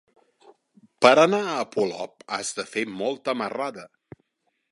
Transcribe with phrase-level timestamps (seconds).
[1.05, 3.87] Per anar a Polop has de fer molta marrada.